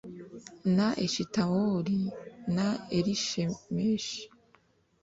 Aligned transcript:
na 0.75 0.87
Eshitawoli 1.05 1.99
na 2.55 2.67
Irishemeshi 2.97 4.21